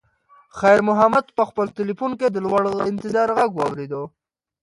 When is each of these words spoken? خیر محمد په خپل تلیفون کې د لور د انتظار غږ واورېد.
خیر 0.59 0.79
محمد 0.89 1.25
په 1.37 1.43
خپل 1.49 1.65
تلیفون 1.77 2.11
کې 2.19 2.27
د 2.29 2.37
لور 2.45 2.61
د 2.71 2.75
انتظار 2.91 3.27
غږ 3.37 3.51
واورېد. 3.55 3.93